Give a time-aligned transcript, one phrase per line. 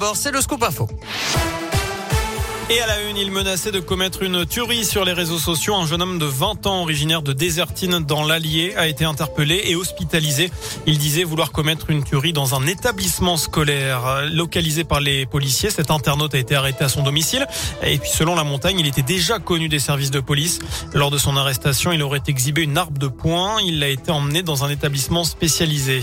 [0.00, 0.88] d'abord, c'est le scoop info.
[2.72, 5.74] Et à la une, il menaçait de commettre une tuerie sur les réseaux sociaux.
[5.74, 9.74] Un jeune homme de 20 ans, originaire de Désertine dans l'Allier, a été interpellé et
[9.74, 10.52] hospitalisé.
[10.86, 14.22] Il disait vouloir commettre une tuerie dans un établissement scolaire.
[14.30, 17.44] Localisé par les policiers, cet internaute a été arrêté à son domicile.
[17.82, 20.60] Et puis, selon la montagne, il était déjà connu des services de police.
[20.94, 23.56] Lors de son arrestation, il aurait exhibé une arme de poing.
[23.64, 26.02] Il a été emmené dans un établissement spécialisé.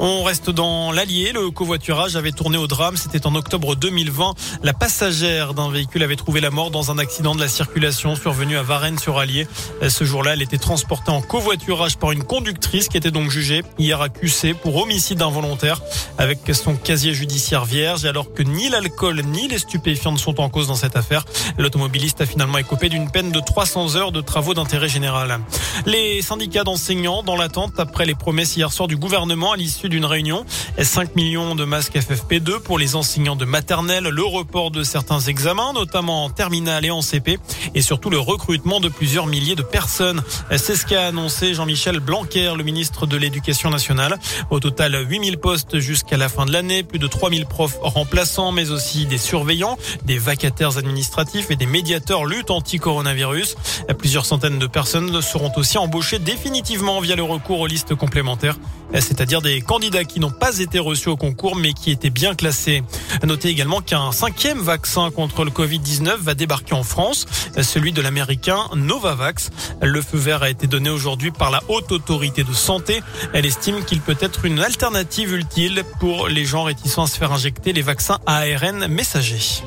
[0.00, 1.30] On reste dans l'Allier.
[1.30, 2.96] Le covoiturage avait tourné au drame.
[2.96, 4.34] C'était en octobre 2020.
[4.64, 8.56] La passagère d'un véhicule avait trouvé la mort dans un accident de la circulation survenu
[8.56, 9.46] à Varennes-sur-Allier.
[9.88, 14.00] Ce jour-là, elle était transportée en covoiturage par une conductrice qui était donc jugée hier
[14.00, 15.80] accusée pour homicide involontaire
[16.18, 20.48] avec son casier judiciaire vierge alors que ni l'alcool ni les stupéfiants ne sont en
[20.48, 21.24] cause dans cette affaire.
[21.58, 25.40] L'automobiliste a finalement écopé d'une peine de 300 heures de travaux d'intérêt général.
[25.86, 30.04] Les syndicats d'enseignants dans l'attente après les promesses hier soir du gouvernement à l'issue d'une
[30.04, 30.44] réunion.
[30.80, 35.72] 5 millions de masques FFP2 pour les enseignants de maternelle, le report de certains examens,
[35.72, 37.38] notamment en terminale et en CP,
[37.74, 40.22] et surtout le recrutement de plusieurs milliers de personnes.
[40.56, 44.18] C'est ce qu'a annoncé Jean-Michel Blanquer, le ministre de l'Éducation nationale.
[44.50, 48.70] Au total, 8000 postes jusqu'à la fin de l'année, plus de 3000 profs remplaçants, mais
[48.70, 53.56] aussi des surveillants, des vacataires administratifs et des médiateurs lutte anti-coronavirus.
[53.98, 58.56] Plusieurs centaines de personnes seront aussi embauchées définitivement via le recours aux listes complémentaires
[58.94, 62.82] c'est-à-dire des candidats qui n'ont pas été reçus au concours mais qui étaient bien classés.
[63.24, 65.50] Notez également qu'un cinquième vaccin contre le
[65.80, 67.26] Covid-19 va débarquer en France,
[67.62, 69.50] celui de l'américain Novavax.
[69.80, 73.02] Le feu vert a été donné aujourd'hui par la haute autorité de santé.
[73.32, 77.32] Elle estime qu'il peut être une alternative utile pour les gens réticents à se faire
[77.32, 79.62] injecter les vaccins ARN messagers.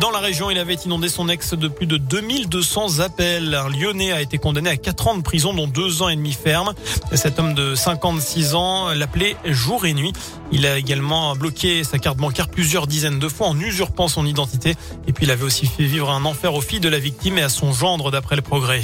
[0.00, 3.54] Dans la région, il avait inondé son ex de plus de 2200 appels.
[3.54, 6.32] Un Lyonnais a été condamné à 4 ans de prison, dont 2 ans et demi
[6.32, 6.74] ferme.
[7.12, 10.12] Cet homme de 56 ans l'appelait jour et nuit.
[10.52, 14.74] Il a également bloqué sa carte bancaire plusieurs dizaines de fois en usurpant son identité.
[15.06, 17.42] Et puis il avait aussi fait vivre un enfer aux filles de la victime et
[17.42, 18.82] à son gendre d'après le progrès.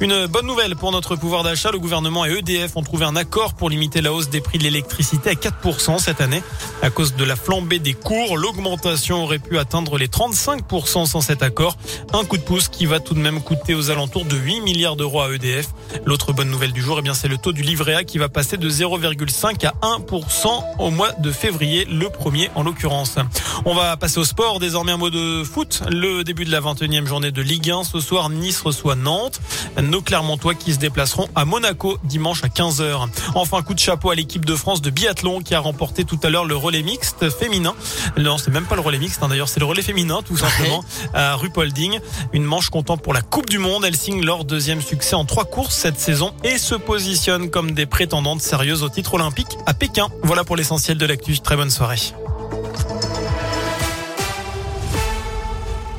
[0.00, 1.70] Une bonne nouvelle pour notre pouvoir d'achat.
[1.70, 4.64] Le gouvernement et EDF ont trouvé un accord pour limiter la hausse des prix de
[4.64, 6.42] l'électricité à 4% cette année.
[6.82, 11.20] À cause de la flambée des cours, l'augmentation aurait pu atteindre les 35 5% sans
[11.20, 11.76] cet accord.
[12.12, 14.96] Un coup de pouce qui va tout de même coûter aux alentours de 8 milliards
[14.96, 15.68] d'euros à EDF.
[16.04, 18.28] L'autre bonne nouvelle du jour, eh bien, c'est le taux du livret A qui va
[18.28, 23.16] passer de 0,5 à 1% au mois de février, le premier en l'occurrence.
[23.64, 24.58] On va passer au sport.
[24.58, 25.82] Désormais un mot de foot.
[25.90, 27.84] Le début de la 21e journée de Ligue 1.
[27.84, 29.40] Ce soir, Nice reçoit Nantes.
[29.82, 33.08] Nos Clermontois qui se déplaceront à Monaco dimanche à 15h.
[33.34, 36.30] Enfin, coup de chapeau à l'équipe de France de biathlon qui a remporté tout à
[36.30, 37.74] l'heure le relais mixte féminin.
[38.16, 40.84] Non, c'est même pas le relais mixte, hein, d'ailleurs, c'est le relais féminin, tout simplement,
[41.14, 41.98] à Rupolding.
[42.32, 43.84] Une manche comptant pour la Coupe du Monde.
[43.84, 47.86] Elles signent leur deuxième succès en trois courses cette saison et se positionnent comme des
[47.86, 50.08] prétendantes sérieuses au titre olympique à Pékin.
[50.22, 51.38] Voilà pour l'essentiel de l'actu.
[51.40, 51.96] Très bonne soirée.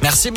[0.02, 0.36] Merci beaucoup.